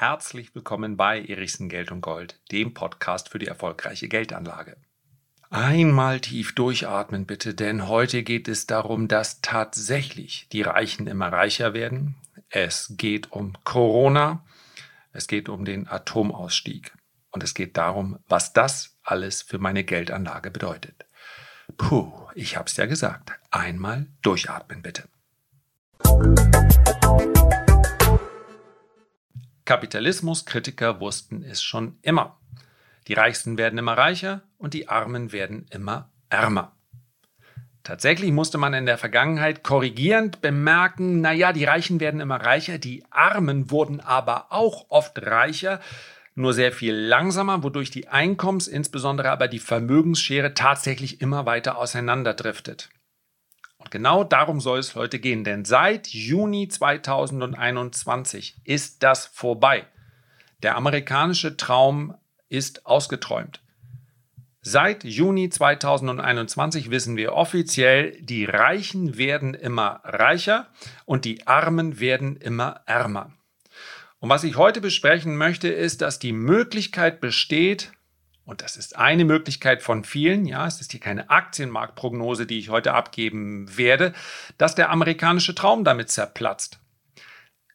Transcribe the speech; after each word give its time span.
Herzlich 0.00 0.54
willkommen 0.54 0.96
bei 0.96 1.20
Erichsen 1.24 1.68
Geld 1.68 1.90
und 1.90 2.02
Gold, 2.02 2.38
dem 2.52 2.72
Podcast 2.72 3.30
für 3.30 3.40
die 3.40 3.48
erfolgreiche 3.48 4.06
Geldanlage. 4.06 4.76
Einmal 5.50 6.20
tief 6.20 6.54
durchatmen 6.54 7.26
bitte, 7.26 7.52
denn 7.52 7.88
heute 7.88 8.22
geht 8.22 8.46
es 8.46 8.68
darum, 8.68 9.08
dass 9.08 9.40
tatsächlich 9.40 10.46
die 10.52 10.62
Reichen 10.62 11.08
immer 11.08 11.32
reicher 11.32 11.74
werden. 11.74 12.14
Es 12.48 12.94
geht 12.96 13.32
um 13.32 13.54
Corona, 13.64 14.44
es 15.10 15.26
geht 15.26 15.48
um 15.48 15.64
den 15.64 15.88
Atomausstieg 15.88 16.92
und 17.32 17.42
es 17.42 17.54
geht 17.54 17.76
darum, 17.76 18.20
was 18.28 18.52
das 18.52 19.00
alles 19.02 19.42
für 19.42 19.58
meine 19.58 19.82
Geldanlage 19.82 20.52
bedeutet. 20.52 21.06
Puh, 21.76 22.12
ich 22.36 22.56
hab's 22.56 22.76
ja 22.76 22.86
gesagt. 22.86 23.32
Einmal 23.50 24.06
durchatmen 24.22 24.80
bitte. 24.80 25.08
Kapitalismuskritiker 29.68 30.98
wussten 30.98 31.42
es 31.42 31.62
schon 31.62 31.98
immer. 32.00 32.38
Die 33.06 33.12
Reichsten 33.12 33.58
werden 33.58 33.78
immer 33.78 33.98
reicher 33.98 34.40
und 34.56 34.72
die 34.72 34.88
Armen 34.88 35.30
werden 35.30 35.66
immer 35.70 36.08
ärmer. 36.30 36.72
Tatsächlich 37.82 38.32
musste 38.32 38.56
man 38.56 38.72
in 38.72 38.86
der 38.86 38.96
Vergangenheit 38.96 39.62
korrigierend 39.62 40.40
bemerken, 40.40 41.20
naja, 41.20 41.52
die 41.52 41.66
Reichen 41.66 42.00
werden 42.00 42.22
immer 42.22 42.36
reicher, 42.36 42.78
die 42.78 43.04
Armen 43.10 43.70
wurden 43.70 44.00
aber 44.00 44.46
auch 44.52 44.86
oft 44.88 45.20
reicher, 45.20 45.80
nur 46.34 46.54
sehr 46.54 46.72
viel 46.72 46.94
langsamer, 46.94 47.62
wodurch 47.62 47.90
die 47.90 48.08
Einkommens-, 48.08 48.68
insbesondere 48.68 49.30
aber 49.30 49.48
die 49.48 49.58
Vermögensschere 49.58 50.54
tatsächlich 50.54 51.20
immer 51.20 51.44
weiter 51.44 51.76
auseinanderdriftet. 51.76 52.88
Genau 53.90 54.24
darum 54.24 54.60
soll 54.60 54.78
es 54.78 54.94
heute 54.94 55.18
gehen, 55.18 55.44
denn 55.44 55.64
seit 55.64 56.08
Juni 56.08 56.68
2021 56.68 58.56
ist 58.64 59.02
das 59.02 59.26
vorbei. 59.26 59.86
Der 60.62 60.76
amerikanische 60.76 61.56
Traum 61.56 62.14
ist 62.48 62.86
ausgeträumt. 62.86 63.60
Seit 64.60 65.04
Juni 65.04 65.48
2021 65.48 66.90
wissen 66.90 67.16
wir 67.16 67.32
offiziell, 67.32 68.20
die 68.20 68.44
Reichen 68.44 69.16
werden 69.16 69.54
immer 69.54 70.00
reicher 70.04 70.66
und 71.06 71.24
die 71.24 71.46
Armen 71.46 72.00
werden 72.00 72.36
immer 72.36 72.82
ärmer. 72.84 73.32
Und 74.18 74.30
was 74.30 74.44
ich 74.44 74.56
heute 74.56 74.80
besprechen 74.80 75.36
möchte, 75.36 75.68
ist, 75.68 76.02
dass 76.02 76.18
die 76.18 76.32
Möglichkeit 76.32 77.20
besteht, 77.20 77.92
und 78.48 78.62
das 78.62 78.78
ist 78.78 78.96
eine 78.96 79.26
Möglichkeit 79.26 79.82
von 79.82 80.04
vielen, 80.04 80.46
ja, 80.46 80.66
es 80.66 80.80
ist 80.80 80.92
hier 80.92 81.00
keine 81.00 81.28
Aktienmarktprognose, 81.28 82.46
die 82.46 82.58
ich 82.58 82.70
heute 82.70 82.94
abgeben 82.94 83.76
werde, 83.76 84.14
dass 84.56 84.74
der 84.74 84.88
amerikanische 84.88 85.54
Traum 85.54 85.84
damit 85.84 86.10
zerplatzt. 86.10 86.80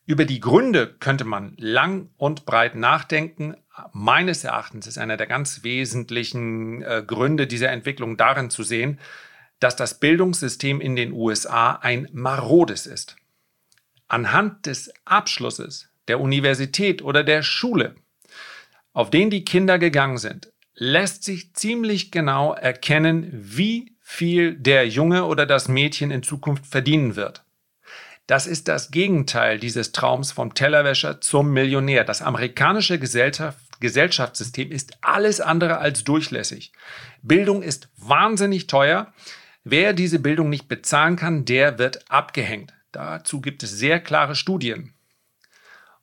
Über 0.07 0.25
die 0.25 0.39
Gründe 0.39 0.95
könnte 0.99 1.25
man 1.25 1.53
lang 1.59 2.09
und 2.17 2.47
breit 2.47 2.73
nachdenken. 2.73 3.55
Meines 3.91 4.44
Erachtens 4.44 4.88
ist 4.88 4.97
einer 4.97 5.16
der 5.16 5.27
ganz 5.27 5.63
wesentlichen 5.63 6.81
äh, 6.81 7.03
Gründe 7.05 7.45
dieser 7.45 7.69
Entwicklung 7.69 8.17
darin 8.17 8.49
zu 8.49 8.63
sehen, 8.63 8.99
dass 9.59 9.75
das 9.75 9.99
Bildungssystem 9.99 10.81
in 10.81 10.95
den 10.95 11.11
USA 11.11 11.73
ein 11.73 12.09
marodes 12.13 12.88
ist. 12.88 13.16
Anhand 14.07 14.66
des 14.66 14.91
Abschlusses 15.05 15.91
der 16.07 16.19
Universität 16.19 17.03
oder 17.03 17.23
der 17.23 17.44
Schule, 17.44 17.94
auf 18.91 19.11
den 19.11 19.29
die 19.29 19.45
Kinder 19.45 19.77
gegangen 19.77 20.17
sind, 20.17 20.52
lässt 20.75 21.23
sich 21.23 21.53
ziemlich 21.53 22.11
genau 22.11 22.53
erkennen, 22.53 23.29
wie 23.31 23.95
viel 24.02 24.55
der 24.55 24.88
Junge 24.88 25.25
oder 25.25 25.45
das 25.45 25.67
Mädchen 25.67 26.11
in 26.11 26.23
Zukunft 26.23 26.66
verdienen 26.66 27.16
wird. 27.16 27.43
Das 28.27 28.47
ist 28.47 28.67
das 28.67 28.91
Gegenteil 28.91 29.59
dieses 29.59 29.91
Traums 29.91 30.31
vom 30.31 30.53
Tellerwäscher 30.53 31.19
zum 31.19 31.51
Millionär. 31.51 32.05
Das 32.05 32.21
amerikanische 32.21 32.97
Gesellschaft, 32.97 33.57
Gesellschaftssystem 33.81 34.71
ist 34.71 34.97
alles 35.01 35.41
andere 35.41 35.79
als 35.79 36.05
durchlässig. 36.05 36.71
Bildung 37.22 37.61
ist 37.61 37.90
wahnsinnig 37.97 38.67
teuer. 38.67 39.13
Wer 39.66 39.94
diese 39.94 40.19
Bildung 40.19 40.50
nicht 40.50 40.69
bezahlen 40.69 41.17
kann, 41.17 41.44
der 41.44 41.79
wird 41.79 42.09
abgehängt. 42.09 42.73
Dazu 42.94 43.41
gibt 43.41 43.63
es 43.63 43.72
sehr 43.72 44.00
klare 44.00 44.35
Studien. 44.35 44.94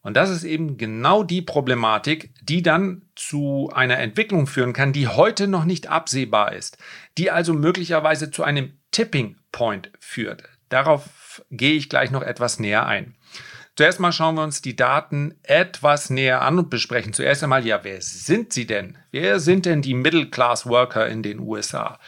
Und 0.03 0.17
das 0.17 0.31
ist 0.31 0.45
eben 0.45 0.79
genau 0.79 1.23
die 1.23 1.43
Problematik, 1.43 2.33
die 2.43 2.63
dann 2.63 3.03
zu 3.15 3.71
einer 3.75 3.99
Entwicklung 3.99 4.47
führen 4.47 4.73
kann, 4.73 4.93
die 4.93 5.09
heute 5.09 5.47
noch 5.47 5.65
nicht 5.65 5.89
absehbar 5.89 6.55
ist, 6.55 6.79
die 7.19 7.31
also 7.31 7.53
möglicherweise 7.53 8.31
zu 8.31 8.43
einem 8.43 8.73
Tipping 8.93 9.37
Point 9.53 9.91
führt. 9.99 10.45
Darauf 10.71 11.43
gehe 11.51 11.75
ich 11.75 11.89
gleich 11.89 12.11
noch 12.11 12.23
etwas 12.23 12.59
näher 12.59 12.87
ein. 12.87 13.15
Zuerst 13.77 14.01
mal 14.01 14.13
schauen 14.13 14.35
wir 14.35 14.43
uns 14.43 14.63
die 14.63 14.77
Daten 14.77 15.39
etwas 15.43 16.11
näher 16.11 16.43
an 16.43 16.59
und 16.59 16.71
besprechen 16.71 17.13
zuerst 17.13 17.43
einmal, 17.43 17.67
ja, 17.67 17.81
wer 17.83 18.03
sind 18.03 18.53
sie 18.53 18.67
denn? 18.67 18.99
Wer 19.11 19.41
sind 19.41 19.65
denn 19.65 19.81
die 19.81 19.95
Middle 19.95 20.29
Class 20.29 20.67
Worker 20.67 21.09
in 21.09 21.23
den 21.23 21.39
USA? 21.39 21.99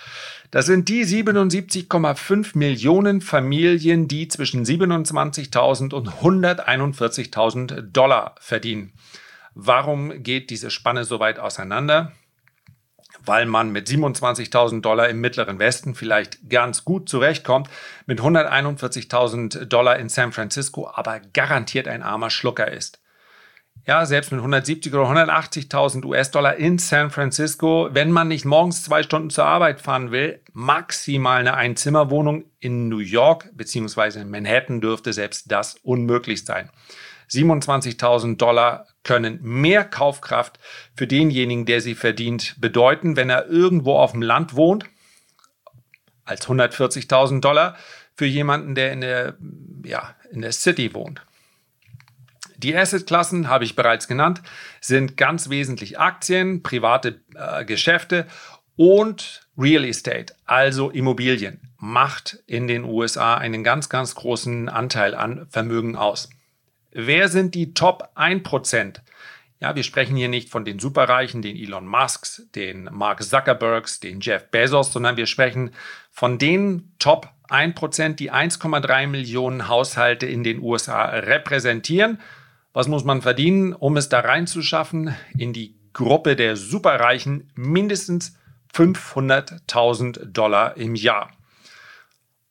Das 0.53 0.67
sind 0.67 0.91
die 0.91 1.07
77,5 1.07 2.59
Millionen 2.59 3.23
Familien, 3.23 4.07
die 4.07 4.29
zwischen 4.29 4.67
27.000 4.67 5.95
und 5.95 6.11
141.000 6.11 7.81
Dollar 7.91 8.35
verdienen. 8.39 8.93
Warum 9.55 10.23
geht 10.23 10.51
diese 10.51 10.71
Spanne 10.71 11.05
so 11.05 11.19
weit 11.19 11.41
auseinander? 11.41 12.13
weil 13.25 13.47
man 13.47 13.71
mit 13.71 13.89
27.000 13.89 14.81
Dollar 14.81 15.09
im 15.09 15.21
Mittleren 15.21 15.59
Westen 15.59 15.95
vielleicht 15.95 16.49
ganz 16.49 16.85
gut 16.85 17.09
zurechtkommt, 17.09 17.69
mit 18.07 18.21
141.000 18.21 19.67
Dollar 19.67 19.99
in 19.99 20.09
San 20.09 20.33
Francisco 20.33 20.91
aber 20.93 21.21
garantiert 21.33 21.87
ein 21.87 22.03
armer 22.03 22.31
Schlucker 22.31 22.73
ist. 22.73 23.02
Ja, 23.85 24.07
selbst 24.07 24.31
mit 24.31 24.39
170 24.39 24.95
oder 24.95 25.11
180.000 25.11 26.05
US-Dollar 26.05 26.55
in 26.55 26.79
San 26.79 27.11
Francisco, 27.11 27.89
wenn 27.91 28.13
man 28.13 28.29
nicht 28.29 28.45
morgens 28.45 28.85
zwei 28.85 29.03
Stunden 29.03 29.31
zur 29.31 29.45
Arbeit 29.45 29.81
fahren 29.81 30.13
will, 30.13 30.41
maximal 30.53 31.41
eine 31.41 31.55
Einzimmerwohnung 31.55 32.45
in 32.61 32.89
New 32.89 32.99
York 32.99 33.51
bzw. 33.55 34.21
in 34.21 34.31
Manhattan 34.31 34.81
dürfte 34.81 35.13
selbst 35.13 35.51
das 35.51 35.75
unmöglich 35.83 36.45
sein. 36.45 36.71
27.000 37.29 38.37
Dollar 38.37 38.87
können 39.03 39.41
mehr 39.43 39.85
Kaufkraft 39.85 40.61
für 40.95 41.09
denjenigen, 41.09 41.67
der 41.67 41.81
sie 41.81 41.97
verdient, 41.97 42.61
bedeuten, 42.61 43.17
wenn 43.17 43.31
er 43.31 43.49
irgendwo 43.49 43.97
auf 43.97 44.13
dem 44.13 44.23
Land 44.23 44.55
wohnt, 44.55 44.85
als 46.25 46.47
140.000 46.47 47.41
Dollar 47.41 47.77
für 48.15 48.27
jemanden, 48.27 48.77
der 48.77 48.93
in 48.93 49.01
der, 49.01 49.35
ja, 49.85 50.15
in 50.31 50.43
der 50.43 50.53
City 50.53 50.95
wohnt. 50.95 51.23
Die 52.63 52.77
Assetklassen, 52.77 53.49
habe 53.49 53.65
ich 53.65 53.75
bereits 53.75 54.07
genannt, 54.07 54.43
sind 54.81 55.17
ganz 55.17 55.49
wesentlich 55.49 55.99
Aktien, 55.99 56.63
private 56.63 57.21
äh, 57.35 57.65
Geschäfte 57.65 58.27
und 58.77 59.47
Real 59.59 59.85
Estate, 59.85 60.35
also 60.47 60.91
Immobilien, 60.91 61.75
macht 61.79 62.39
in 62.47 62.69
den 62.69 62.85
USA 62.85 63.37
einen 63.37 63.65
ganz, 63.65 63.89
ganz 63.89 64.15
großen 64.15 64.69
Anteil 64.69 65.15
an 65.15 65.47
Vermögen 65.51 65.97
aus. 65.97 66.31
Wer 66.93 67.29
sind 67.29 67.55
die 67.55 67.75
Top 67.75 68.11
1%? 68.17 69.01
Ja, 69.61 69.77
wir 69.77 69.83
sprechen 69.85 70.17
hier 70.17 70.29
nicht 70.29 70.51
von 70.51 70.65
den 70.65 70.79
Superreichen, 70.79 71.41
den 71.41 71.57
Elon 71.57 71.87
Musks, 71.87 72.49
den 72.55 72.89
Mark 72.91 73.23
Zuckerbergs, 73.23 74.01
den 74.01 74.21
Jeff 74.21 74.51
Bezos, 74.51 74.93
sondern 74.93 75.17
wir 75.17 75.27
sprechen 75.27 75.71
von 76.11 76.39
den 76.39 76.93
Top 76.99 77.29
1%, 77.49 78.15
die 78.15 78.33
1,3 78.33 79.07
Millionen 79.07 79.69
Haushalte 79.69 80.27
in 80.27 80.43
den 80.43 80.61
USA 80.61 81.05
repräsentieren. 81.05 82.19
Was 82.73 82.89
muss 82.89 83.05
man 83.05 83.21
verdienen, 83.21 83.75
um 83.75 83.97
es 83.97 84.09
da 84.09 84.21
reinzuschaffen? 84.21 85.15
In 85.37 85.53
die 85.53 85.77
Gruppe 85.93 86.37
der 86.37 86.57
Superreichen 86.57 87.51
mindestens 87.55 88.39
500.000 88.75 90.25
Dollar 90.27 90.77
im 90.79 90.95
Jahr. 90.95 91.31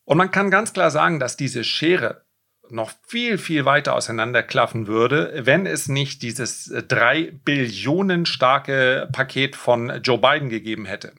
Und 0.04 0.18
man 0.18 0.30
kann 0.30 0.50
ganz 0.50 0.72
klar 0.72 0.90
sagen, 0.90 1.18
dass 1.18 1.36
diese 1.36 1.64
Schere 1.64 2.22
noch 2.70 2.92
viel, 3.06 3.36
viel 3.36 3.64
weiter 3.64 3.94
auseinanderklaffen 3.94 4.86
würde, 4.86 5.42
wenn 5.44 5.66
es 5.66 5.88
nicht 5.88 6.22
dieses 6.22 6.72
drei 6.88 7.32
Billionen 7.44 8.24
starke 8.24 9.08
Paket 9.12 9.56
von 9.56 10.00
Joe 10.02 10.18
Biden 10.18 10.48
gegeben 10.48 10.86
hätte. 10.86 11.12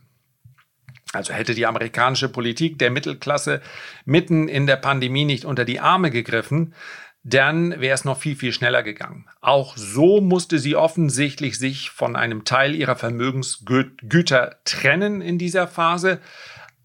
Also 1.12 1.32
hätte 1.32 1.54
die 1.54 1.68
amerikanische 1.68 2.28
Politik 2.28 2.80
der 2.80 2.90
Mittelklasse 2.90 3.62
mitten 4.04 4.48
in 4.48 4.66
der 4.66 4.78
Pandemie 4.78 5.26
nicht 5.26 5.46
unter 5.46 5.64
die 5.64 5.80
Arme 5.80 6.10
gegriffen, 6.10 6.74
dann 7.24 7.80
wäre 7.80 7.94
es 7.96 8.04
noch 8.04 8.18
viel, 8.18 8.36
viel 8.36 8.52
schneller 8.52 8.84
gegangen. 8.84 9.26
Auch 9.40 9.78
so 9.78 10.20
musste 10.20 10.60
sie 10.60 10.76
offensichtlich 10.76 11.58
sich 11.58 11.90
von 11.90 12.16
einem 12.18 12.44
Teil 12.44 12.76
ihrer 12.76 12.98
Vermögensgüter 12.98 14.58
trennen 14.66 15.22
in 15.22 15.38
dieser 15.38 15.68
Phase. 15.68 16.20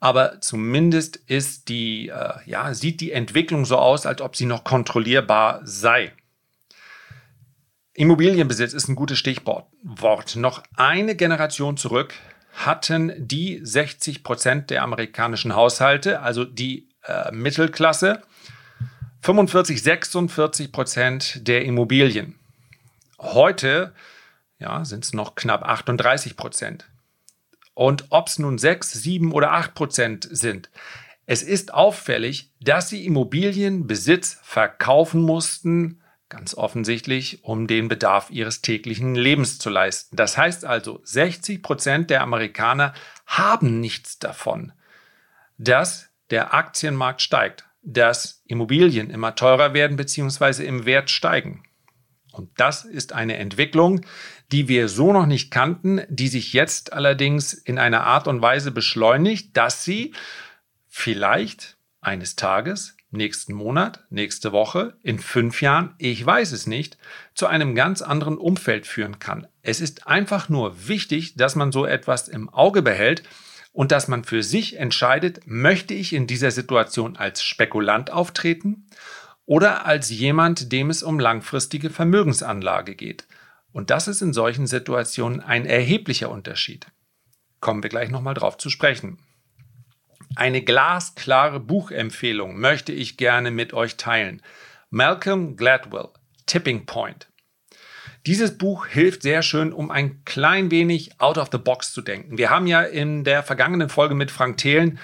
Aber 0.01 0.41
zumindest 0.41 1.17
ist 1.17 1.69
die, 1.69 2.09
äh, 2.09 2.35
ja, 2.47 2.73
sieht 2.73 3.01
die 3.01 3.11
Entwicklung 3.11 3.65
so 3.65 3.79
aus, 3.79 4.07
als 4.07 4.21
ob 4.21 4.37
sie 4.37 4.47
noch 4.47 4.63
kontrollierbar 4.63 5.61
sei. 5.65 6.13
Immobilienbesitz 7.95 8.75
ist 8.75 8.87
ein 8.87 8.95
gutes 8.95 9.19
Stichwort. 9.19 9.67
Noch 10.37 10.63
eine 10.77 11.17
Generation 11.17 11.77
zurück 11.77 12.15
hatten 12.53 13.13
die 13.19 13.59
60 13.61 14.23
Prozent 14.23 14.71
der 14.71 14.85
amerikanischen 14.85 15.57
Haushalte, 15.57 16.21
also 16.21 16.45
die 16.45 16.89
äh, 17.05 17.33
Mittelklasse, 17.33 18.23
45, 19.21 19.83
46 19.83 20.73
Prozent 20.73 21.49
der 21.49 21.65
Immobilien. 21.65 22.39
Heute 23.19 23.93
ja, 24.59 24.85
sind 24.85 25.05
es 25.05 25.13
noch 25.13 25.35
knapp 25.35 25.63
38 25.63 26.37
Prozent. 26.37 26.89
Und 27.75 28.07
ob 28.11 28.29
es 28.29 28.39
nun 28.39 28.59
6, 28.59 28.93
7 28.93 29.33
oder 29.33 29.53
8 29.53 29.75
Prozent 29.75 30.29
sind, 30.31 30.71
es 31.27 31.43
ist 31.43 31.75
auffällig, 31.75 32.51
dass 32.61 32.89
sie 32.89 33.05
Immobilienbesitz 33.05 34.39
verkaufen 34.43 35.21
mussten, 35.21 36.01
ganz 36.29 36.55
offensichtlich, 36.55 37.45
um 37.45 37.67
den 37.67 37.89
Bedarf 37.89 38.31
ihres 38.31 38.63
täglichen 38.63 39.15
Lebens 39.15 39.59
zu 39.59 39.71
leisten. 39.71 40.17
Das 40.17 40.37
heißt 40.37 40.65
also, 40.65 41.01
60 41.05 41.63
Prozent 41.63 42.11
der 42.11 42.23
Amerikaner 42.23 42.95
haben 43.27 43.79
nichts 43.81 44.19
davon, 44.19 44.73
dass 45.59 46.09
der 46.31 46.55
Aktienmarkt 46.55 47.23
steigt, 47.23 47.68
dass 47.83 48.43
Immobilien 48.47 49.11
immer 49.11 49.35
teurer 49.35 49.75
werden 49.75 49.97
bzw. 49.97 50.65
im 50.65 50.85
Wert 50.85 51.11
steigen. 51.11 51.63
Und 52.33 52.51
das 52.57 52.85
ist 52.85 53.13
eine 53.13 53.37
Entwicklung, 53.37 54.03
die 54.53 54.69
wir 54.69 54.89
so 54.89 55.13
noch 55.13 55.27
nicht 55.27 55.51
kannten, 55.51 56.03
die 56.09 56.29
sich 56.29 56.53
jetzt 56.53 56.93
allerdings 56.93 57.53
in 57.53 57.79
einer 57.79 58.05
Art 58.05 58.29
und 58.29 58.41
Weise 58.41 58.71
beschleunigt, 58.71 59.57
dass 59.57 59.85
sie 59.85 60.15
vielleicht 60.87 61.77
eines 62.01 62.37
Tages, 62.37 62.97
nächsten 63.11 63.55
Monat, 63.55 64.05
nächste 64.11 64.53
Woche, 64.53 64.97
in 65.03 65.19
fünf 65.19 65.63
Jahren, 65.63 65.95
ich 65.99 66.25
weiß 66.25 66.53
es 66.53 66.67
nicht, 66.67 66.99
zu 67.35 67.47
einem 67.47 67.75
ganz 67.75 68.03
anderen 68.03 68.39
Umfeld 68.39 68.87
führen 68.87 69.19
kann. 69.19 69.47
Es 69.63 69.81
ist 69.81 70.07
einfach 70.07 70.49
nur 70.49 70.89
wichtig, 70.89 71.35
dass 71.37 71.57
man 71.57 71.73
so 71.73 71.87
etwas 71.87 72.29
im 72.29 72.49
Auge 72.49 72.83
behält 72.83 73.23
und 73.79 73.93
dass 73.93 74.09
man 74.09 74.25
für 74.25 74.43
sich 74.43 74.77
entscheidet, 74.77 75.43
möchte 75.47 75.95
ich 75.95 76.13
in 76.13 76.27
dieser 76.27 76.51
Situation 76.51 77.17
als 77.17 77.45
Spekulant 77.45 78.11
auftreten 78.11 78.89
oder 79.47 79.87
als 79.87 80.11
jemand, 80.11 80.73
dem 80.73 80.91
es 80.91 81.05
um 81.05 81.21
langfristige 81.21 81.89
Vermögensanlage 81.89 82.97
geht. 82.97 83.29
Und 83.71 83.91
das 83.91 84.09
ist 84.09 84.21
in 84.21 84.33
solchen 84.33 84.67
Situationen 84.67 85.39
ein 85.39 85.65
erheblicher 85.65 86.29
Unterschied. 86.29 86.89
Kommen 87.61 87.85
wir 87.85 87.89
gleich 87.89 88.11
nochmal 88.11 88.35
drauf 88.35 88.59
zu 88.59 88.69
sprechen. 88.69 89.21
Eine 90.35 90.63
glasklare 90.63 91.61
Buchempfehlung 91.61 92.59
möchte 92.59 92.91
ich 92.91 93.17
gerne 93.17 93.53
mit 93.53 93.75
euch 93.75 93.97
teilen. 93.97 94.43
Malcolm 94.91 95.57
Gladwell, 95.57 96.09
Tipping 96.47 96.85
Point. 96.85 97.28
Dieses 98.27 98.59
Buch 98.59 98.87
hilft 98.87 99.23
sehr 99.23 99.43
schön, 99.43 99.73
um 99.73 99.91
ein 99.91 100.25
klein 100.25 100.71
wenig 100.71 101.21
out 101.21 101.39
of 101.39 101.49
the 101.51 101.59
box 101.59 101.93
zu 101.93 102.03
denken. 102.03 102.39
Wir 102.39 102.51
haben 102.51 102.67
ja 102.67 102.83
in 102.83 103.25
der 103.25 103.43
vergangenen 103.43 103.89
Folge 103.89 104.15
mit 104.15 104.31
Frank 104.31 104.59
Thelen 104.59 104.99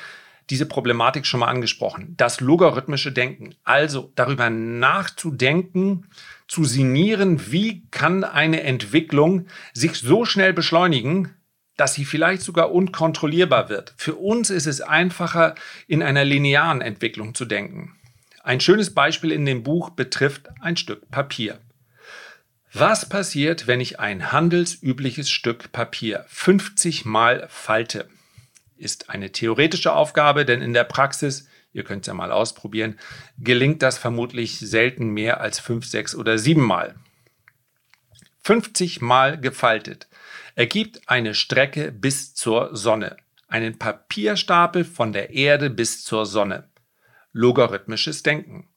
diese 0.51 0.67
Problematik 0.67 1.25
schon 1.25 1.41
mal 1.41 1.49
angesprochen. 1.49 2.15
Das 2.17 2.41
logarithmische 2.41 3.13
Denken. 3.13 3.55
Also 3.65 4.13
darüber 4.15 4.51
nachzudenken, 4.51 6.09
zu 6.49 6.65
sinnieren, 6.65 7.51
wie 7.51 7.87
kann 7.91 8.25
eine 8.25 8.63
Entwicklung 8.63 9.47
sich 9.73 9.95
so 9.95 10.25
schnell 10.25 10.53
beschleunigen, 10.53 11.35
dass 11.77 11.95
sie 11.95 12.05
vielleicht 12.05 12.43
sogar 12.43 12.73
unkontrollierbar 12.73 13.69
wird. 13.69 13.95
Für 13.97 14.15
uns 14.17 14.51
ist 14.51 14.67
es 14.67 14.81
einfacher, 14.81 15.55
in 15.89 16.03
einer 16.03 16.25
linearen 16.25 16.83
Entwicklung 16.83 17.35
zu 17.35 17.47
denken. 17.47 17.97
Ein 18.43 18.61
schönes 18.61 18.93
Beispiel 18.95 19.33
in 19.33 19.47
dem 19.47 19.63
Buch 19.63 19.91
betrifft 19.91 20.51
ein 20.61 20.77
Stück 20.77 21.11
Papier. 21.11 21.59
Was 22.77 23.09
passiert, 23.09 23.69
wenn 23.69 23.81
ich 23.81 24.01
ein 24.01 24.33
handelsübliches 24.33 25.31
Stück 25.31 25.71
Papier 25.71 26.25
50 26.27 27.05
mal 27.05 27.47
falte? 27.49 28.09
ist 28.77 29.11
eine 29.11 29.31
theoretische 29.31 29.93
Aufgabe, 29.93 30.45
denn 30.45 30.61
in 30.61 30.75
der 30.75 30.83
Praxis, 30.83 31.47
ihr 31.73 31.85
könnt 31.85 32.01
es 32.01 32.09
ja 32.09 32.15
mal 32.15 32.33
ausprobieren, 32.33 32.99
gelingt 33.39 33.81
das 33.83 33.97
vermutlich 33.97 34.59
selten 34.59 35.11
mehr 35.11 35.41
als 35.41 35.61
fünf, 35.61 35.87
sechs 35.87 36.17
oder 36.17 36.37
sieben 36.37 36.65
Mal. 36.65 36.97
50 38.43 39.01
Mal 39.01 39.41
gefaltet 39.41 40.09
ergibt 40.57 41.09
eine 41.09 41.35
Strecke 41.35 41.93
bis 41.93 42.35
zur 42.35 42.75
Sonne, 42.75 43.17
einen 43.47 43.79
Papierstapel 43.79 44.85
von 44.85 45.13
der 45.13 45.31
Erde 45.31 45.71
bis 45.71 46.03
zur 46.03 46.27
Sonne. 46.27 46.69
Logarithmisches 47.33 48.25
Denken. 48.25 48.69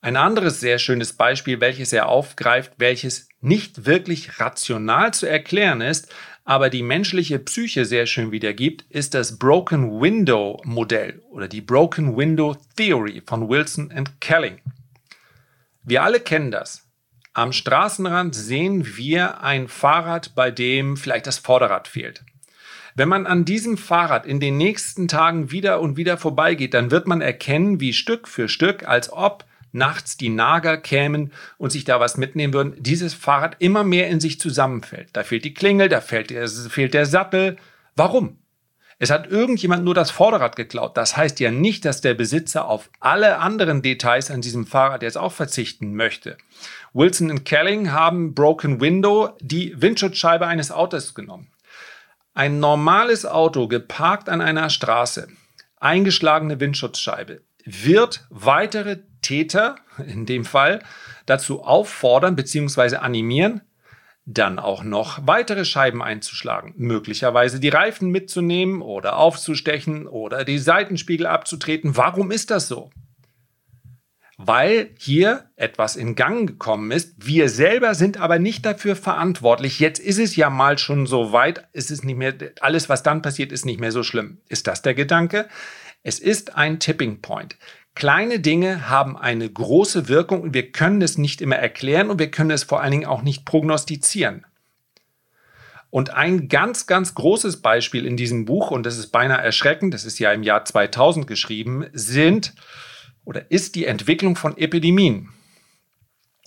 Ein 0.00 0.16
anderes 0.16 0.60
sehr 0.60 0.78
schönes 0.78 1.12
Beispiel, 1.12 1.60
welches 1.60 1.92
er 1.92 2.08
aufgreift, 2.08 2.72
welches 2.78 3.28
nicht 3.40 3.84
wirklich 3.84 4.38
rational 4.38 5.12
zu 5.12 5.26
erklären 5.26 5.80
ist, 5.80 6.14
aber 6.44 6.70
die 6.70 6.82
menschliche 6.82 7.38
Psyche 7.40 7.84
sehr 7.84 8.06
schön 8.06 8.30
wiedergibt, 8.30 8.84
ist 8.90 9.14
das 9.14 9.38
Broken 9.38 10.00
Window 10.00 10.62
Modell 10.64 11.22
oder 11.30 11.48
die 11.48 11.60
Broken 11.60 12.16
Window 12.16 12.56
Theory 12.76 13.22
von 13.26 13.48
Wilson 13.48 13.92
und 13.94 14.20
Kelling. 14.20 14.60
Wir 15.82 16.04
alle 16.04 16.20
kennen 16.20 16.52
das. 16.52 16.86
Am 17.34 17.52
Straßenrand 17.52 18.34
sehen 18.34 18.96
wir 18.96 19.42
ein 19.42 19.68
Fahrrad, 19.68 20.34
bei 20.34 20.50
dem 20.50 20.96
vielleicht 20.96 21.26
das 21.26 21.38
Vorderrad 21.38 21.88
fehlt. 21.88 22.24
Wenn 22.94 23.08
man 23.08 23.26
an 23.26 23.44
diesem 23.44 23.76
Fahrrad 23.76 24.26
in 24.26 24.40
den 24.40 24.56
nächsten 24.56 25.06
Tagen 25.06 25.50
wieder 25.50 25.80
und 25.80 25.96
wieder 25.96 26.18
vorbeigeht, 26.18 26.72
dann 26.72 26.90
wird 26.90 27.06
man 27.06 27.20
erkennen, 27.20 27.80
wie 27.80 27.92
Stück 27.92 28.26
für 28.26 28.48
Stück, 28.48 28.88
als 28.88 29.12
ob 29.12 29.44
nachts 29.72 30.16
die 30.16 30.28
Nager 30.28 30.76
kämen 30.76 31.32
und 31.58 31.70
sich 31.70 31.84
da 31.84 32.00
was 32.00 32.16
mitnehmen 32.16 32.52
würden, 32.52 32.74
dieses 32.78 33.14
Fahrrad 33.14 33.56
immer 33.58 33.84
mehr 33.84 34.08
in 34.08 34.20
sich 34.20 34.40
zusammenfällt. 34.40 35.10
Da 35.12 35.24
fehlt 35.24 35.44
die 35.44 35.54
Klingel, 35.54 35.88
da 35.88 36.00
fehlt 36.00 36.30
der, 36.30 36.48
fehlt 36.48 36.94
der 36.94 37.06
Sattel. 37.06 37.56
Warum? 37.96 38.38
Es 39.00 39.10
hat 39.10 39.30
irgendjemand 39.30 39.84
nur 39.84 39.94
das 39.94 40.10
Vorderrad 40.10 40.56
geklaut. 40.56 40.96
Das 40.96 41.16
heißt 41.16 41.38
ja 41.38 41.52
nicht, 41.52 41.84
dass 41.84 42.00
der 42.00 42.14
Besitzer 42.14 42.66
auf 42.66 42.90
alle 42.98 43.38
anderen 43.38 43.80
Details 43.80 44.30
an 44.30 44.40
diesem 44.40 44.66
Fahrrad 44.66 45.02
jetzt 45.02 45.16
auch 45.16 45.32
verzichten 45.32 45.94
möchte. 45.94 46.36
Wilson 46.92 47.30
und 47.30 47.44
Kelling 47.44 47.92
haben 47.92 48.34
Broken 48.34 48.80
Window 48.80 49.36
die 49.40 49.80
Windschutzscheibe 49.80 50.46
eines 50.46 50.72
Autos 50.72 51.14
genommen. 51.14 51.52
Ein 52.34 52.58
normales 52.58 53.24
Auto 53.24 53.68
geparkt 53.68 54.28
an 54.28 54.40
einer 54.40 54.68
Straße, 54.68 55.28
eingeschlagene 55.76 56.58
Windschutzscheibe, 56.58 57.42
wird 57.68 58.26
weitere 58.30 58.98
Täter 59.22 59.76
in 60.06 60.26
dem 60.26 60.44
Fall 60.44 60.80
dazu 61.26 61.62
auffordern 61.62 62.36
bzw. 62.36 62.96
animieren, 62.96 63.62
dann 64.24 64.58
auch 64.58 64.82
noch 64.82 65.26
weitere 65.26 65.64
Scheiben 65.64 66.02
einzuschlagen, 66.02 66.74
möglicherweise 66.76 67.60
die 67.60 67.70
Reifen 67.70 68.10
mitzunehmen 68.10 68.82
oder 68.82 69.16
aufzustechen 69.16 70.06
oder 70.06 70.44
die 70.44 70.58
Seitenspiegel 70.58 71.26
abzutreten. 71.26 71.96
Warum 71.96 72.30
ist 72.30 72.50
das 72.50 72.68
so? 72.68 72.90
Weil 74.36 74.90
hier 74.98 75.50
etwas 75.56 75.96
in 75.96 76.14
Gang 76.14 76.46
gekommen 76.46 76.90
ist. 76.92 77.14
Wir 77.26 77.48
selber 77.48 77.94
sind 77.94 78.18
aber 78.18 78.38
nicht 78.38 78.64
dafür 78.64 78.94
verantwortlich. 78.94 79.80
Jetzt 79.80 79.98
ist 79.98 80.18
es 80.18 80.36
ja 80.36 80.48
mal 80.48 80.78
schon 80.78 81.06
so 81.06 81.32
weit, 81.32 81.66
ist 81.72 81.90
es 81.90 82.04
nicht 82.04 82.16
mehr, 82.16 82.34
alles, 82.60 82.88
was 82.88 83.02
dann 83.02 83.22
passiert, 83.22 83.50
ist 83.50 83.66
nicht 83.66 83.80
mehr 83.80 83.92
so 83.92 84.02
schlimm. 84.02 84.38
Ist 84.48 84.66
das 84.68 84.82
der 84.82 84.94
Gedanke? 84.94 85.48
Es 86.08 86.20
ist 86.20 86.56
ein 86.56 86.80
Tipping 86.80 87.20
Point. 87.20 87.58
Kleine 87.94 88.40
Dinge 88.40 88.88
haben 88.88 89.14
eine 89.18 89.46
große 89.46 90.08
Wirkung 90.08 90.40
und 90.40 90.54
wir 90.54 90.72
können 90.72 91.02
es 91.02 91.18
nicht 91.18 91.42
immer 91.42 91.56
erklären 91.56 92.08
und 92.08 92.18
wir 92.18 92.30
können 92.30 92.50
es 92.50 92.62
vor 92.62 92.80
allen 92.80 92.92
Dingen 92.92 93.04
auch 93.04 93.20
nicht 93.20 93.44
prognostizieren. 93.44 94.46
Und 95.90 96.08
ein 96.08 96.48
ganz, 96.48 96.86
ganz 96.86 97.14
großes 97.14 97.60
Beispiel 97.60 98.06
in 98.06 98.16
diesem 98.16 98.46
Buch, 98.46 98.70
und 98.70 98.86
das 98.86 98.96
ist 98.96 99.08
beinahe 99.08 99.42
erschreckend, 99.42 99.92
das 99.92 100.06
ist 100.06 100.18
ja 100.18 100.32
im 100.32 100.42
Jahr 100.42 100.64
2000 100.64 101.26
geschrieben, 101.26 101.84
sind 101.92 102.54
oder 103.26 103.50
ist 103.50 103.74
die 103.74 103.84
Entwicklung 103.84 104.34
von 104.34 104.56
Epidemien. 104.56 105.28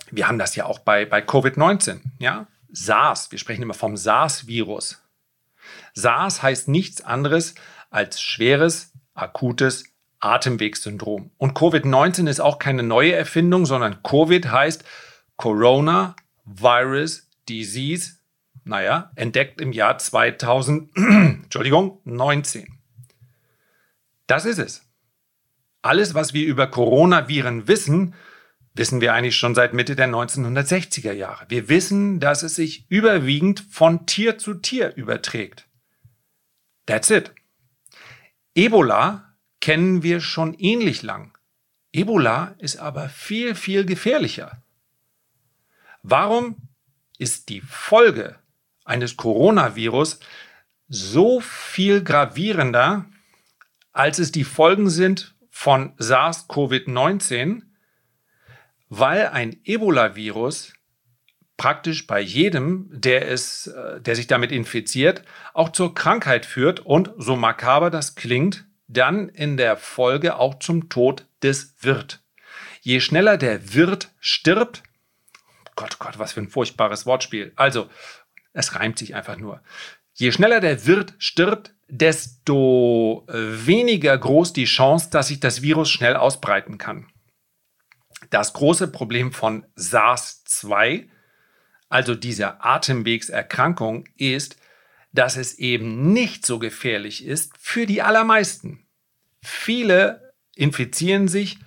Wir 0.10 0.28
haben 0.28 0.40
das 0.40 0.56
ja 0.56 0.66
auch 0.66 0.80
bei, 0.80 1.06
bei 1.06 1.20
Covid-19, 1.20 2.00
ja? 2.18 2.48
SARS, 2.72 3.32
wir 3.32 3.38
sprechen 3.38 3.62
immer 3.62 3.76
vom 3.76 3.96
SARS-Virus. 3.96 5.04
SARS 5.94 6.42
heißt 6.42 6.68
nichts 6.68 7.02
anderes 7.04 7.54
als 7.92 8.20
schweres, 8.20 8.91
akutes 9.14 9.86
Atemwegssyndrom. 10.20 11.32
Und 11.38 11.58
Covid-19 11.58 12.30
ist 12.30 12.40
auch 12.40 12.60
keine 12.60 12.84
neue 12.84 13.14
Erfindung, 13.14 13.66
sondern 13.66 14.04
Covid 14.04 14.52
heißt 14.52 14.84
Corona 15.36 16.16
Virus 16.46 17.30
Disease, 17.50 18.14
naja, 18.64 19.12
entdeckt 19.16 19.60
im 19.60 19.72
Jahr 19.72 19.98
2000, 19.98 20.92
Entschuldigung, 20.96 22.00
19. 22.06 22.68
Das 24.28 24.46
ist 24.46 24.60
es. 24.60 24.86
Alles, 25.82 26.14
was 26.14 26.34
wir 26.34 26.46
über 26.46 26.68
Coronaviren 26.68 27.68
wissen, 27.68 28.14
wissen 28.74 29.02
wir 29.02 29.14
eigentlich 29.14 29.36
schon 29.36 29.56
seit 29.56 29.74
Mitte 29.74 29.96
der 29.96 30.08
1960er 30.08 31.12
Jahre. 31.12 31.46
Wir 31.50 31.70
wissen, 31.70 32.20
dass 32.20 32.44
es 32.44 32.56
sich 32.56 32.86
überwiegend 32.90 33.66
von 33.70 34.06
Tier 34.06 34.38
zu 34.38 34.54
Tier 34.54 34.96
überträgt. 34.96 35.68
That's 36.86 37.10
it. 37.10 37.34
Ebola 38.54 39.34
kennen 39.62 40.04
wir 40.04 40.20
schon 40.20 40.54
ähnlich 40.56 41.04
lang. 41.04 41.38
Ebola 41.94 42.56
ist 42.58 42.78
aber 42.78 43.08
viel, 43.08 43.56
viel 43.56 43.86
gefährlicher. 43.86 44.62
Warum 46.04 46.58
ist 47.18 47.50
die 47.50 47.62
Folge 47.62 48.40
eines 48.84 49.16
Coronavirus 49.16 50.20
so 50.90 51.40
viel 51.40 52.04
gravierender, 52.04 53.06
als 53.94 54.20
es 54.20 54.32
die 54.32 54.44
Folgen 54.44 54.90
sind 54.90 55.36
von 55.50 55.96
SARS-CoV-19? 55.98 57.62
Weil 58.90 59.28
ein 59.28 59.62
Ebola-Virus 59.64 60.74
praktisch 61.62 62.08
bei 62.08 62.20
jedem, 62.20 62.90
der 62.90 63.30
es, 63.30 63.68
äh, 63.68 64.02
der 64.02 64.16
sich 64.16 64.26
damit 64.26 64.52
infiziert, 64.52 65.22
auch 65.54 65.70
zur 65.70 65.94
Krankheit 65.94 66.48
führt 66.48 66.80
und, 66.80 67.12
so 67.20 67.36
makaber 67.36 67.92
das 67.92 68.16
klingt, 68.16 68.66
dann 68.88 69.30
in 69.30 69.58
der 69.58 69.78
Folge 69.78 70.38
auch 70.38 70.58
zum 70.58 70.90
Tod 70.90 71.28
des 71.44 71.76
Wirt. 71.80 72.24
Je 72.82 73.00
schneller 73.00 73.38
der 73.38 73.76
Wirt 73.76 74.10
stirbt, 74.20 74.82
Gott, 75.76 76.00
Gott, 76.00 76.18
was 76.18 76.34
für 76.34 76.40
ein 76.40 76.50
furchtbares 76.50 77.06
Wortspiel. 77.06 77.54
Also, 77.56 77.88
es 78.54 78.74
reimt 78.74 78.98
sich 78.98 79.14
einfach 79.14 79.38
nur. 79.38 79.62
Je 80.16 80.32
schneller 80.32 80.62
der 80.62 80.88
Wirt 80.88 81.14
stirbt, 81.20 81.76
desto 81.88 83.28
äh, 83.30 83.68
weniger 83.68 84.18
groß 84.18 84.54
die 84.54 84.66
Chance, 84.66 85.12
dass 85.12 85.28
sich 85.28 85.40
das 85.40 85.62
Virus 85.62 85.92
schnell 85.92 86.16
ausbreiten 86.16 86.80
kann. 86.80 87.06
Das 88.32 88.54
große 88.54 88.88
Problem 88.88 89.32
von 89.32 89.68
SARS-2 89.76 91.08
also 91.92 92.16
dieser 92.16 92.66
Atemwegserkrankung, 92.66 94.06
ist, 94.18 94.58
dass 95.14 95.36
es 95.36 95.60
eben 95.60 96.14
nicht 96.14 96.46
so 96.46 96.58
gefährlich 96.58 97.26
ist 97.26 97.54
für 97.60 97.86
die 97.86 98.02
allermeisten. 98.02 98.86
Viele 99.42 100.34
infizieren 100.56 101.28
sich, 101.28 101.58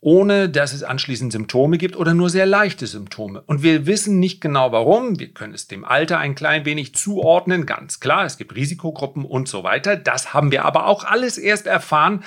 ohne 0.00 0.48
dass 0.48 0.72
es 0.72 0.84
anschließend 0.84 1.32
Symptome 1.32 1.76
gibt 1.76 1.96
oder 1.96 2.14
nur 2.14 2.30
sehr 2.30 2.46
leichte 2.46 2.86
Symptome. 2.86 3.42
Und 3.42 3.64
wir 3.64 3.86
wissen 3.86 4.20
nicht 4.20 4.40
genau 4.40 4.70
warum. 4.70 5.18
Wir 5.18 5.32
können 5.34 5.54
es 5.54 5.66
dem 5.66 5.84
Alter 5.84 6.18
ein 6.18 6.36
klein 6.36 6.64
wenig 6.64 6.94
zuordnen, 6.94 7.66
ganz 7.66 7.98
klar. 7.98 8.24
Es 8.24 8.38
gibt 8.38 8.54
Risikogruppen 8.54 9.24
und 9.24 9.48
so 9.48 9.64
weiter. 9.64 9.96
Das 9.96 10.32
haben 10.32 10.52
wir 10.52 10.64
aber 10.64 10.86
auch 10.86 11.02
alles 11.02 11.36
erst 11.36 11.66
erfahren 11.66 12.24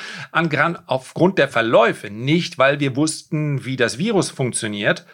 aufgrund 0.86 1.38
der 1.38 1.48
Verläufe. 1.48 2.10
Nicht, 2.10 2.58
weil 2.58 2.82
wir 2.82 2.98
wussten, 2.98 3.64
wie 3.64 3.78
das 3.78 3.98
Virus 3.98 4.30
funktioniert, 4.30 5.06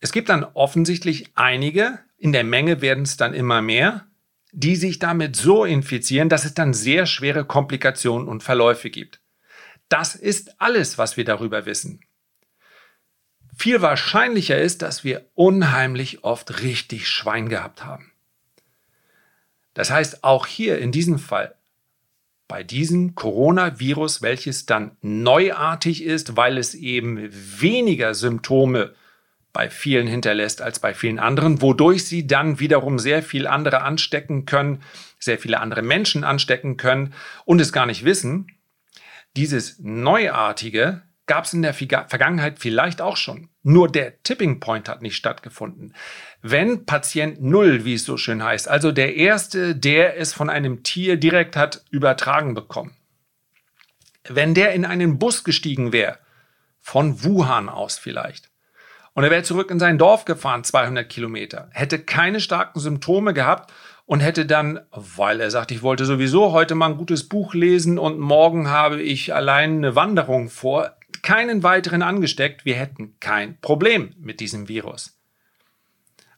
es 0.00 0.12
gibt 0.12 0.28
dann 0.28 0.44
offensichtlich 0.44 1.30
einige, 1.34 1.98
in 2.16 2.32
der 2.32 2.44
Menge 2.44 2.80
werden 2.80 3.04
es 3.04 3.16
dann 3.16 3.34
immer 3.34 3.62
mehr, 3.62 4.06
die 4.52 4.76
sich 4.76 4.98
damit 4.98 5.36
so 5.36 5.64
infizieren, 5.64 6.28
dass 6.28 6.44
es 6.44 6.54
dann 6.54 6.72
sehr 6.72 7.06
schwere 7.06 7.44
Komplikationen 7.44 8.28
und 8.28 8.42
Verläufe 8.42 8.90
gibt. 8.90 9.20
Das 9.88 10.14
ist 10.14 10.60
alles, 10.60 10.98
was 10.98 11.16
wir 11.16 11.24
darüber 11.24 11.66
wissen. 11.66 12.00
Viel 13.56 13.82
wahrscheinlicher 13.82 14.58
ist, 14.58 14.82
dass 14.82 15.02
wir 15.02 15.26
unheimlich 15.34 16.22
oft 16.22 16.62
richtig 16.62 17.08
Schwein 17.08 17.48
gehabt 17.48 17.84
haben. 17.84 18.12
Das 19.74 19.90
heißt, 19.90 20.24
auch 20.24 20.46
hier 20.46 20.78
in 20.78 20.92
diesem 20.92 21.18
Fall, 21.18 21.54
bei 22.46 22.62
diesem 22.62 23.14
Coronavirus, 23.14 24.22
welches 24.22 24.64
dann 24.64 24.96
neuartig 25.02 26.02
ist, 26.02 26.36
weil 26.36 26.56
es 26.56 26.74
eben 26.74 27.28
weniger 27.30 28.14
Symptome 28.14 28.94
bei 29.58 29.70
vielen 29.70 30.06
hinterlässt 30.06 30.62
als 30.62 30.78
bei 30.78 30.94
vielen 30.94 31.18
anderen, 31.18 31.60
wodurch 31.60 32.06
sie 32.06 32.28
dann 32.28 32.60
wiederum 32.60 33.00
sehr 33.00 33.24
viel 33.24 33.48
andere 33.48 33.82
anstecken 33.82 34.46
können, 34.46 34.84
sehr 35.18 35.36
viele 35.36 35.58
andere 35.58 35.82
Menschen 35.82 36.22
anstecken 36.22 36.76
können 36.76 37.12
und 37.44 37.60
es 37.60 37.72
gar 37.72 37.84
nicht 37.84 38.04
wissen. 38.04 38.46
Dieses 39.34 39.80
Neuartige 39.80 41.02
gab 41.26 41.44
es 41.44 41.54
in 41.54 41.62
der 41.62 41.74
Vergangenheit 41.74 42.60
vielleicht 42.60 43.00
auch 43.00 43.16
schon. 43.16 43.48
Nur 43.64 43.90
der 43.90 44.22
Tipping 44.22 44.60
Point 44.60 44.88
hat 44.88 45.02
nicht 45.02 45.16
stattgefunden. 45.16 45.92
Wenn 46.40 46.86
Patient 46.86 47.42
Null, 47.42 47.84
wie 47.84 47.94
es 47.94 48.04
so 48.04 48.16
schön 48.16 48.44
heißt, 48.44 48.68
also 48.68 48.92
der 48.92 49.16
Erste, 49.16 49.74
der 49.74 50.16
es 50.18 50.32
von 50.32 50.50
einem 50.50 50.84
Tier 50.84 51.16
direkt 51.16 51.56
hat 51.56 51.82
übertragen 51.90 52.54
bekommen, 52.54 52.94
wenn 54.28 54.54
der 54.54 54.72
in 54.74 54.84
einen 54.84 55.18
Bus 55.18 55.42
gestiegen 55.42 55.92
wäre, 55.92 56.20
von 56.78 57.24
Wuhan 57.24 57.68
aus 57.68 57.98
vielleicht, 57.98 58.50
und 59.18 59.24
er 59.24 59.32
wäre 59.32 59.42
zurück 59.42 59.72
in 59.72 59.80
sein 59.80 59.98
Dorf 59.98 60.26
gefahren, 60.26 60.62
200 60.62 61.08
Kilometer, 61.08 61.68
hätte 61.72 61.98
keine 61.98 62.38
starken 62.38 62.78
Symptome 62.78 63.34
gehabt 63.34 63.72
und 64.06 64.20
hätte 64.20 64.46
dann, 64.46 64.78
weil 64.92 65.40
er 65.40 65.50
sagt, 65.50 65.72
ich 65.72 65.82
wollte 65.82 66.04
sowieso 66.04 66.52
heute 66.52 66.76
mal 66.76 66.90
ein 66.90 66.96
gutes 66.96 67.28
Buch 67.28 67.52
lesen 67.52 67.98
und 67.98 68.20
morgen 68.20 68.68
habe 68.68 69.02
ich 69.02 69.34
allein 69.34 69.78
eine 69.78 69.96
Wanderung 69.96 70.50
vor, 70.50 70.92
keinen 71.22 71.64
weiteren 71.64 72.02
angesteckt. 72.02 72.64
Wir 72.64 72.76
hätten 72.76 73.16
kein 73.18 73.60
Problem 73.60 74.14
mit 74.20 74.38
diesem 74.38 74.68
Virus. 74.68 75.18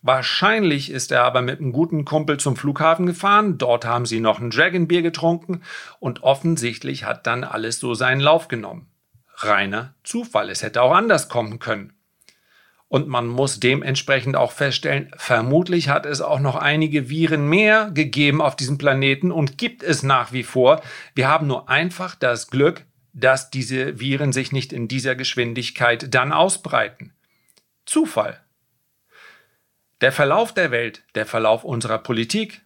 Wahrscheinlich 0.01 0.91
ist 0.91 1.13
er 1.13 1.25
aber 1.25 1.43
mit 1.43 1.61
einem 1.61 1.73
guten 1.73 2.07
Kumpel 2.07 2.39
zum 2.39 2.57
Flughafen 2.57 3.05
gefahren, 3.05 3.59
dort 3.59 3.85
haben 3.85 4.07
sie 4.07 4.21
noch 4.21 4.41
ein 4.41 4.49
Dragonbier 4.49 5.03
getrunken 5.03 5.61
und 5.99 6.23
offensichtlich 6.23 7.05
hat 7.05 7.27
dann 7.27 7.45
alles 7.45 7.79
so 7.79 7.93
seinen 7.93 8.23
Lauf 8.23 8.49
genommen. 8.49 8.87
Reiner 9.35 9.93
Zufall, 10.03 10.49
es 10.49 10.63
hätte 10.63 10.81
auch 10.81 10.95
anders 10.95 11.29
kommen 11.29 11.59
können. 11.59 11.93
Und 12.91 13.07
man 13.07 13.29
muss 13.29 13.61
dementsprechend 13.61 14.35
auch 14.35 14.51
feststellen, 14.51 15.13
vermutlich 15.17 15.89
hat 15.89 16.07
es 16.07 16.21
auch 16.21 16.41
noch 16.41 16.57
einige 16.57 17.09
Viren 17.09 17.49
mehr 17.49 17.93
gegeben 17.95 18.43
auf 18.43 18.57
diesem 18.57 18.79
Planeten 18.79 19.31
und 19.31 19.59
gibt 19.59 19.85
es 19.85 20.03
nach 20.03 20.33
wie 20.33 20.43
vor. 20.43 20.83
Wir 21.15 21.29
haben 21.29 21.47
nur 21.47 21.69
einfach 21.69 22.17
das 22.17 22.51
Glück, 22.51 22.85
dass 23.13 23.49
diese 23.49 24.01
Viren 24.01 24.33
sich 24.33 24.51
nicht 24.51 24.73
in 24.73 24.89
dieser 24.89 25.15
Geschwindigkeit 25.15 26.13
dann 26.13 26.33
ausbreiten. 26.33 27.15
Zufall. 27.87 28.41
Der 30.01 30.11
Verlauf 30.11 30.53
der 30.53 30.73
Welt, 30.73 31.05
der 31.15 31.27
Verlauf 31.27 31.63
unserer 31.63 31.99
Politik, 31.99 32.63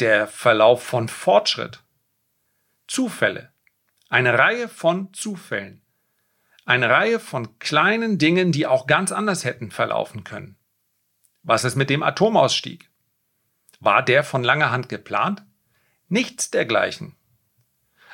der 0.00 0.26
Verlauf 0.26 0.82
von 0.82 1.06
Fortschritt. 1.06 1.84
Zufälle. 2.88 3.52
Eine 4.08 4.36
Reihe 4.36 4.68
von 4.68 5.14
Zufällen. 5.14 5.82
Eine 6.68 6.90
Reihe 6.90 7.18
von 7.18 7.58
kleinen 7.60 8.18
Dingen, 8.18 8.52
die 8.52 8.66
auch 8.66 8.86
ganz 8.86 9.10
anders 9.10 9.42
hätten 9.42 9.70
verlaufen 9.70 10.22
können. 10.22 10.58
Was 11.42 11.64
ist 11.64 11.76
mit 11.76 11.88
dem 11.88 12.02
Atomausstieg? 12.02 12.90
War 13.80 14.02
der 14.02 14.22
von 14.22 14.44
langer 14.44 14.70
Hand 14.70 14.90
geplant? 14.90 15.46
Nichts 16.08 16.50
dergleichen. 16.50 17.16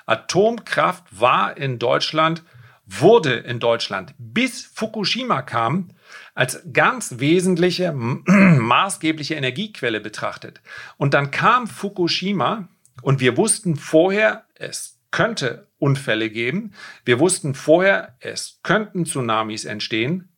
Atomkraft 0.07 1.03
war 1.11 1.57
in 1.57 1.81
Deutschland, 1.81 2.45
wurde 2.87 3.35
in 3.35 3.59
Deutschland 3.59 4.15
bis 4.19 4.65
Fukushima 4.65 5.43
kam, 5.43 5.91
als 6.37 6.63
ganz 6.73 7.19
wesentliche, 7.19 7.91
maßgebliche 7.93 9.35
Energiequelle 9.35 10.01
betrachtet. 10.01 10.61
Und 10.97 11.13
dann 11.13 11.33
kam 11.33 11.67
Fukushima 11.67 12.69
und 13.03 13.19
wir 13.19 13.37
wussten 13.37 13.75
vorher, 13.75 14.45
es 14.55 14.94
könnte 15.15 15.69
Unfälle 15.79 16.29
geben. 16.29 16.73
Wir 17.05 17.21
wussten 17.21 17.55
vorher, 17.55 18.17
es 18.19 18.59
könnten 18.65 19.05
Tsunamis 19.05 19.65
entstehen. 19.65 20.37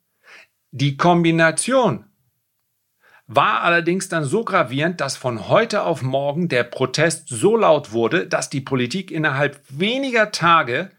Die 0.71 0.99
Kombination 0.99 2.05
war 3.27 3.63
allerdings 3.63 4.11
dann 4.11 4.27
so 4.27 4.45
gravierend, 4.45 5.01
dass 5.01 5.17
von 5.17 5.49
heute 5.49 5.85
auf 5.85 6.03
morgen 6.03 6.49
der 6.49 6.63
Protest 6.63 7.31
so 7.31 7.57
laut 7.57 7.93
wurde, 7.93 8.27
dass 8.27 8.51
die 8.51 8.61
Politik 8.61 9.11
innerhalb 9.11 9.63
weniger 9.71 10.31
Tage 10.31 10.91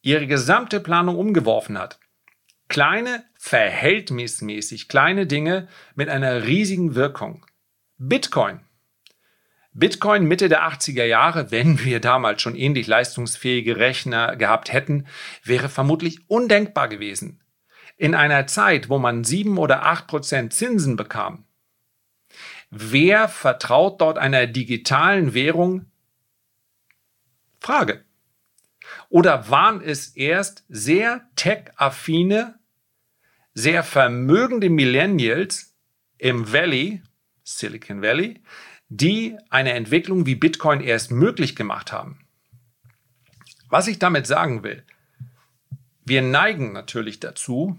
ihre 0.00 0.28
gesamte 0.28 0.78
Planung 0.78 1.16
umgeworfen 1.16 1.76
hat. 1.76 1.98
Kleine, 2.68 3.24
verhältnismäßig 3.40 4.86
kleine 4.86 5.26
Dinge 5.26 5.66
mit 5.96 6.08
einer 6.08 6.44
riesigen 6.44 6.94
Wirkung. 6.94 7.44
Bitcoin 7.96 8.60
Bitcoin 9.78 10.24
Mitte 10.24 10.48
der 10.48 10.68
80er 10.68 11.04
Jahre, 11.04 11.52
wenn 11.52 11.84
wir 11.84 12.00
damals 12.00 12.42
schon 12.42 12.56
ähnlich 12.56 12.88
leistungsfähige 12.88 13.76
Rechner 13.76 14.34
gehabt 14.34 14.72
hätten, 14.72 15.06
wäre 15.44 15.68
vermutlich 15.68 16.28
undenkbar 16.28 16.88
gewesen. 16.88 17.40
In 17.96 18.16
einer 18.16 18.48
Zeit, 18.48 18.88
wo 18.88 18.98
man 18.98 19.22
sieben 19.22 19.56
oder 19.56 19.84
acht 19.86 20.08
Prozent 20.08 20.52
Zinsen 20.52 20.96
bekam. 20.96 21.44
Wer 22.70 23.28
vertraut 23.28 24.00
dort 24.00 24.18
einer 24.18 24.48
digitalen 24.48 25.32
Währung? 25.32 25.86
Frage. 27.60 28.04
Oder 29.08 29.48
waren 29.48 29.80
es 29.80 30.08
erst 30.16 30.64
sehr 30.68 31.28
tech-affine, 31.36 32.58
sehr 33.54 33.84
vermögende 33.84 34.70
Millennials 34.70 35.76
im 36.18 36.52
Valley, 36.52 37.00
Silicon 37.44 38.02
Valley, 38.02 38.42
die 38.88 39.36
eine 39.50 39.72
Entwicklung 39.72 40.26
wie 40.26 40.34
Bitcoin 40.34 40.80
erst 40.80 41.10
möglich 41.10 41.56
gemacht 41.56 41.92
haben. 41.92 42.26
Was 43.68 43.86
ich 43.86 43.98
damit 43.98 44.26
sagen 44.26 44.62
will, 44.62 44.82
wir 46.04 46.22
neigen 46.22 46.72
natürlich 46.72 47.20
dazu, 47.20 47.78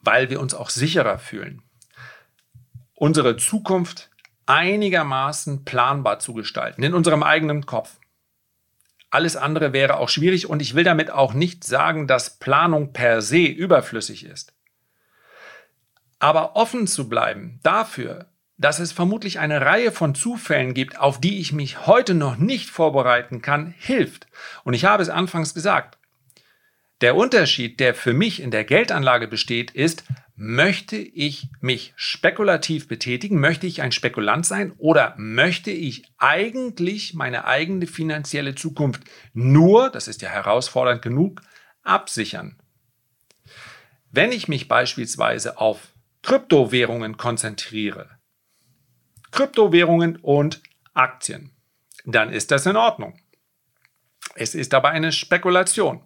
weil 0.00 0.28
wir 0.28 0.40
uns 0.40 0.52
auch 0.54 0.68
sicherer 0.68 1.18
fühlen, 1.18 1.62
unsere 2.94 3.36
Zukunft 3.36 4.10
einigermaßen 4.44 5.64
planbar 5.64 6.18
zu 6.18 6.34
gestalten, 6.34 6.82
in 6.82 6.94
unserem 6.94 7.22
eigenen 7.22 7.64
Kopf. 7.64 7.98
Alles 9.10 9.36
andere 9.36 9.72
wäre 9.72 9.96
auch 9.96 10.08
schwierig 10.08 10.48
und 10.48 10.60
ich 10.60 10.74
will 10.74 10.84
damit 10.84 11.10
auch 11.10 11.32
nicht 11.32 11.64
sagen, 11.64 12.06
dass 12.06 12.38
Planung 12.38 12.92
per 12.92 13.22
se 13.22 13.44
überflüssig 13.46 14.24
ist. 14.24 14.52
Aber 16.18 16.56
offen 16.56 16.86
zu 16.86 17.08
bleiben 17.08 17.60
dafür, 17.62 18.30
dass 18.58 18.78
es 18.78 18.92
vermutlich 18.92 19.38
eine 19.38 19.60
Reihe 19.60 19.92
von 19.92 20.14
Zufällen 20.14 20.74
gibt, 20.74 20.98
auf 20.98 21.20
die 21.20 21.40
ich 21.40 21.52
mich 21.52 21.86
heute 21.86 22.14
noch 22.14 22.36
nicht 22.36 22.70
vorbereiten 22.70 23.42
kann, 23.42 23.74
hilft. 23.78 24.26
Und 24.64 24.74
ich 24.74 24.84
habe 24.84 25.02
es 25.02 25.08
anfangs 25.08 25.54
gesagt. 25.54 25.98
Der 27.02 27.14
Unterschied, 27.14 27.78
der 27.80 27.94
für 27.94 28.14
mich 28.14 28.40
in 28.40 28.50
der 28.50 28.64
Geldanlage 28.64 29.28
besteht, 29.28 29.70
ist, 29.72 30.04
Möchte 30.38 30.98
ich 30.98 31.48
mich 31.62 31.94
spekulativ 31.96 32.88
betätigen? 32.88 33.40
Möchte 33.40 33.66
ich 33.66 33.80
ein 33.80 33.90
Spekulant 33.90 34.44
sein? 34.44 34.72
Oder 34.76 35.14
möchte 35.16 35.70
ich 35.70 36.04
eigentlich 36.18 37.14
meine 37.14 37.46
eigene 37.46 37.86
finanzielle 37.86 38.54
Zukunft 38.54 39.04
nur, 39.32 39.88
das 39.88 40.08
ist 40.08 40.20
ja 40.20 40.28
herausfordernd 40.28 41.00
genug, 41.00 41.40
absichern? 41.82 42.58
Wenn 44.10 44.30
ich 44.30 44.46
mich 44.46 44.68
beispielsweise 44.68 45.56
auf 45.56 45.94
Kryptowährungen 46.20 47.16
konzentriere, 47.16 48.15
Kryptowährungen 49.36 50.16
und 50.16 50.62
Aktien, 50.94 51.50
dann 52.06 52.32
ist 52.32 52.50
das 52.50 52.64
in 52.64 52.74
Ordnung. 52.74 53.20
Es 54.34 54.54
ist 54.54 54.72
aber 54.72 54.88
eine 54.88 55.12
Spekulation. 55.12 56.00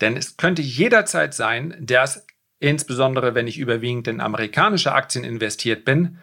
Denn 0.00 0.16
es 0.16 0.38
könnte 0.38 0.62
jederzeit 0.62 1.34
sein, 1.34 1.76
dass 1.78 2.26
insbesondere 2.60 3.34
wenn 3.34 3.46
ich 3.46 3.58
überwiegend 3.58 4.08
in 4.08 4.22
amerikanische 4.22 4.92
Aktien 4.92 5.22
investiert 5.22 5.84
bin, 5.84 6.18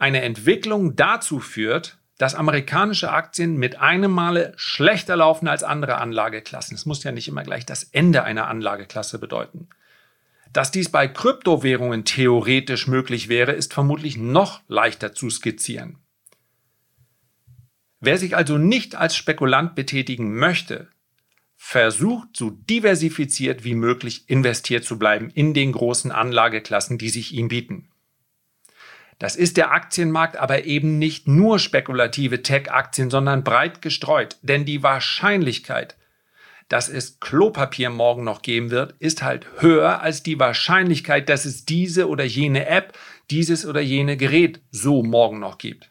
eine 0.00 0.22
Entwicklung 0.22 0.96
dazu 0.96 1.38
führt, 1.38 1.98
dass 2.18 2.34
amerikanische 2.34 3.12
Aktien 3.12 3.56
mit 3.56 3.78
einem 3.78 4.10
Male 4.10 4.52
schlechter 4.56 5.14
laufen 5.14 5.46
als 5.46 5.62
andere 5.62 5.98
Anlageklassen. 5.98 6.74
Es 6.74 6.86
muss 6.86 7.04
ja 7.04 7.12
nicht 7.12 7.28
immer 7.28 7.44
gleich 7.44 7.64
das 7.64 7.84
Ende 7.84 8.24
einer 8.24 8.48
Anlageklasse 8.48 9.20
bedeuten. 9.20 9.68
Dass 10.52 10.70
dies 10.70 10.90
bei 10.90 11.08
Kryptowährungen 11.08 12.04
theoretisch 12.04 12.86
möglich 12.86 13.28
wäre, 13.28 13.52
ist 13.52 13.74
vermutlich 13.74 14.16
noch 14.16 14.62
leichter 14.68 15.12
zu 15.12 15.30
skizzieren. 15.30 15.98
Wer 18.00 18.18
sich 18.18 18.36
also 18.36 18.58
nicht 18.58 18.94
als 18.94 19.16
Spekulant 19.16 19.74
betätigen 19.74 20.36
möchte, 20.36 20.88
versucht 21.56 22.36
so 22.36 22.50
diversifiziert 22.50 23.64
wie 23.64 23.74
möglich 23.74 24.30
investiert 24.30 24.84
zu 24.84 24.98
bleiben 24.98 25.30
in 25.30 25.52
den 25.52 25.72
großen 25.72 26.12
Anlageklassen, 26.12 26.98
die 26.98 27.08
sich 27.08 27.34
ihm 27.34 27.48
bieten. 27.48 27.88
Das 29.18 29.34
ist 29.34 29.56
der 29.56 29.72
Aktienmarkt 29.72 30.36
aber 30.36 30.64
eben 30.64 30.98
nicht 30.98 31.26
nur 31.26 31.58
spekulative 31.58 32.42
Tech-Aktien, 32.42 33.10
sondern 33.10 33.42
breit 33.42 33.82
gestreut. 33.82 34.36
Denn 34.42 34.64
die 34.64 34.84
Wahrscheinlichkeit, 34.84 35.96
dass 36.68 36.88
es 36.88 37.20
Klopapier 37.20 37.90
morgen 37.90 38.24
noch 38.24 38.42
geben 38.42 38.70
wird, 38.70 38.94
ist 38.98 39.22
halt 39.22 39.46
höher 39.58 40.02
als 40.02 40.22
die 40.22 40.38
Wahrscheinlichkeit, 40.38 41.28
dass 41.28 41.44
es 41.44 41.64
diese 41.64 42.08
oder 42.08 42.24
jene 42.24 42.66
App, 42.66 42.96
dieses 43.30 43.66
oder 43.66 43.80
jene 43.80 44.16
Gerät 44.16 44.60
so 44.70 45.02
morgen 45.02 45.40
noch 45.40 45.58
gibt. 45.58 45.90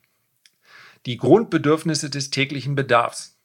Die 1.05 1.17
Grundbedürfnisse 1.17 2.09
des 2.09 2.29
täglichen 2.29 2.75
Bedarfs, 2.75 3.37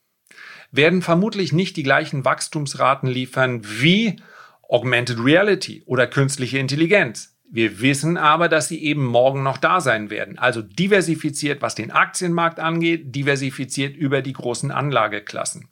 werden 0.73 1.03
vermutlich 1.03 1.53
nicht 1.53 1.77
die 1.77 1.83
gleichen 1.83 2.25
Wachstumsraten 2.25 3.07
liefern 3.07 3.61
wie 3.63 4.17
Augmented 4.67 5.23
Reality 5.23 5.83
oder 5.85 6.07
künstliche 6.07 6.57
Intelligenz. 6.57 7.37
Wir 7.49 7.79
wissen 7.79 8.17
aber, 8.17 8.49
dass 8.49 8.69
sie 8.69 8.83
eben 8.83 9.05
morgen 9.05 9.43
noch 9.43 9.57
da 9.57 9.79
sein 9.79 10.09
werden. 10.09 10.39
Also 10.39 10.63
diversifiziert, 10.63 11.61
was 11.61 11.75
den 11.75 11.91
Aktienmarkt 11.91 12.59
angeht, 12.59 13.15
diversifiziert 13.15 13.95
über 13.95 14.23
die 14.23 14.33
großen 14.33 14.71
Anlageklassen. 14.71 15.69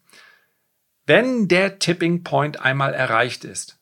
Wenn 1.14 1.50
der 1.50 1.78
Tipping 1.78 2.24
Point 2.24 2.62
einmal 2.62 2.94
erreicht 2.94 3.44
ist, 3.44 3.78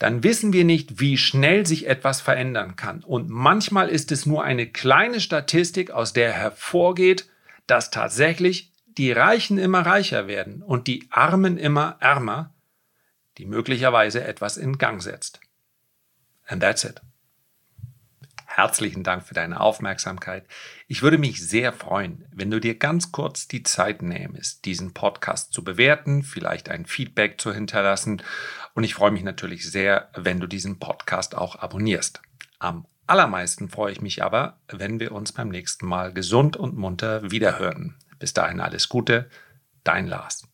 dann 0.00 0.24
wissen 0.24 0.52
wir 0.52 0.64
nicht, 0.64 0.98
wie 0.98 1.16
schnell 1.16 1.64
sich 1.64 1.86
etwas 1.86 2.20
verändern 2.20 2.74
kann. 2.74 3.04
Und 3.04 3.28
manchmal 3.30 3.88
ist 3.88 4.10
es 4.10 4.26
nur 4.26 4.42
eine 4.42 4.66
kleine 4.66 5.20
Statistik, 5.20 5.92
aus 5.92 6.12
der 6.12 6.32
hervorgeht, 6.32 7.30
dass 7.68 7.92
tatsächlich 7.92 8.72
die 8.86 9.12
Reichen 9.12 9.58
immer 9.58 9.86
reicher 9.86 10.26
werden 10.26 10.60
und 10.60 10.88
die 10.88 11.06
Armen 11.10 11.56
immer 11.56 11.98
ärmer, 12.00 12.52
die 13.36 13.46
möglicherweise 13.46 14.24
etwas 14.24 14.56
in 14.56 14.76
Gang 14.76 15.00
setzt. 15.00 15.38
And 16.48 16.60
that's 16.60 16.82
it. 16.82 17.00
Herzlichen 18.58 19.04
Dank 19.04 19.22
für 19.22 19.34
deine 19.34 19.60
Aufmerksamkeit. 19.60 20.44
Ich 20.88 21.02
würde 21.02 21.16
mich 21.16 21.48
sehr 21.48 21.72
freuen, 21.72 22.24
wenn 22.32 22.50
du 22.50 22.58
dir 22.58 22.76
ganz 22.76 23.12
kurz 23.12 23.46
die 23.46 23.62
Zeit 23.62 24.02
nähmest, 24.02 24.64
diesen 24.64 24.94
Podcast 24.94 25.52
zu 25.52 25.62
bewerten, 25.62 26.24
vielleicht 26.24 26.68
ein 26.68 26.84
Feedback 26.84 27.40
zu 27.40 27.54
hinterlassen. 27.54 28.20
Und 28.74 28.82
ich 28.82 28.96
freue 28.96 29.12
mich 29.12 29.22
natürlich 29.22 29.70
sehr, 29.70 30.08
wenn 30.16 30.40
du 30.40 30.48
diesen 30.48 30.80
Podcast 30.80 31.36
auch 31.36 31.54
abonnierst. 31.54 32.20
Am 32.58 32.84
allermeisten 33.06 33.68
freue 33.68 33.92
ich 33.92 34.00
mich 34.00 34.24
aber, 34.24 34.58
wenn 34.66 34.98
wir 34.98 35.12
uns 35.12 35.30
beim 35.30 35.50
nächsten 35.50 35.86
Mal 35.86 36.12
gesund 36.12 36.56
und 36.56 36.76
munter 36.76 37.30
wiederhören. 37.30 37.94
Bis 38.18 38.34
dahin 38.34 38.58
alles 38.58 38.88
Gute, 38.88 39.30
dein 39.84 40.08
Lars. 40.08 40.48